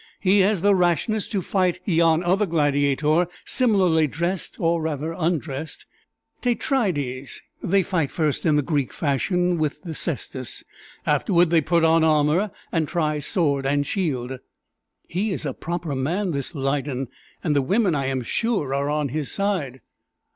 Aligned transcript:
he 0.19 0.39
has 0.39 0.63
the 0.63 0.73
rashness 0.73 1.29
to 1.29 1.43
fight 1.43 1.79
yon 1.85 2.23
other 2.23 2.47
gladiator 2.47 3.27
similarly 3.45 4.07
dressed, 4.07 4.59
or 4.59 4.81
rather 4.81 5.13
undressed 5.15 5.85
Tetraides. 6.41 7.39
They 7.61 7.83
fight 7.83 8.09
first 8.11 8.43
in 8.43 8.55
the 8.55 8.63
Greek 8.63 8.93
fashion, 8.93 9.59
with 9.59 9.79
the 9.83 9.93
cestus; 9.93 10.63
afterward 11.05 11.51
they 11.51 11.61
put 11.61 11.83
on 11.83 12.03
armor, 12.03 12.49
and 12.71 12.87
try 12.87 13.19
sword 13.19 13.67
and 13.67 13.85
shield." 13.85 14.39
"He 15.07 15.31
is 15.31 15.45
a 15.45 15.53
proper 15.53 15.93
man, 15.93 16.31
this 16.31 16.55
Lydon; 16.55 17.07
and 17.43 17.55
the 17.55 17.61
women, 17.61 17.93
I 17.93 18.07
am 18.07 18.23
sure, 18.23 18.73
are 18.73 18.89
on 18.89 19.09
his 19.09 19.31
side." 19.31 19.81